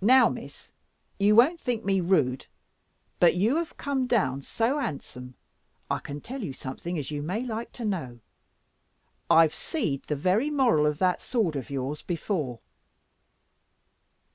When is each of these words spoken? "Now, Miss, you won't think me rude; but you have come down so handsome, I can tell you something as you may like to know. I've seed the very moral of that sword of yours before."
"Now, 0.00 0.30
Miss, 0.30 0.72
you 1.18 1.36
won't 1.36 1.60
think 1.60 1.84
me 1.84 2.00
rude; 2.00 2.46
but 3.20 3.34
you 3.34 3.56
have 3.56 3.76
come 3.76 4.06
down 4.06 4.40
so 4.40 4.78
handsome, 4.78 5.34
I 5.90 5.98
can 5.98 6.22
tell 6.22 6.42
you 6.42 6.54
something 6.54 6.96
as 6.96 7.10
you 7.10 7.20
may 7.20 7.44
like 7.44 7.70
to 7.72 7.84
know. 7.84 8.20
I've 9.28 9.54
seed 9.54 10.04
the 10.04 10.16
very 10.16 10.48
moral 10.48 10.86
of 10.86 10.96
that 11.00 11.20
sword 11.20 11.56
of 11.56 11.68
yours 11.68 12.00
before." 12.00 12.60